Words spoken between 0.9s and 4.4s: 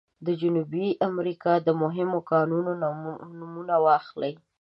امریکا د مهمو کانونو نومونه واخلئ.